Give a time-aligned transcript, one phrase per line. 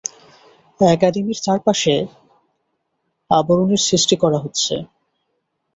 [0.79, 1.95] একাডেমীর চারপাশে
[3.31, 4.73] আবরণের সৃষ্টি করা হচ্ছে?